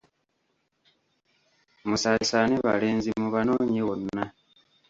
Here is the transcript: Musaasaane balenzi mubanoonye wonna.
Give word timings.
Musaasaane 1.89 2.55
balenzi 2.65 3.09
mubanoonye 3.21 3.81
wonna. 3.87 4.23